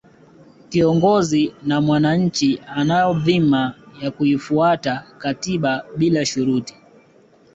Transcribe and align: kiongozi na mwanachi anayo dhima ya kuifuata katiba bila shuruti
kiongozi 0.69 1.53
na 1.63 1.81
mwanachi 1.81 2.61
anayo 2.67 3.13
dhima 3.13 3.75
ya 4.01 4.11
kuifuata 4.11 5.05
katiba 5.19 5.85
bila 5.97 6.25
shuruti 6.25 6.75